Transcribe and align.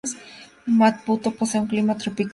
Maputo 0.65 1.29
posee 1.29 1.61
un 1.61 1.67
clima 1.67 1.95
tropical 1.95 2.29
seco. 2.29 2.29